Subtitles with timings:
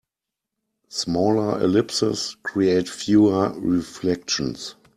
[0.89, 4.73] Smaller ellipses create fewer reflections.